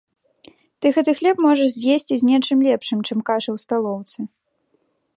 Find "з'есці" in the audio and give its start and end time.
1.75-2.13